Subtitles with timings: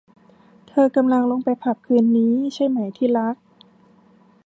[0.67, 3.35] เธอกำลังลงไปผับคืนนี้ใช่ไหมที่รัก?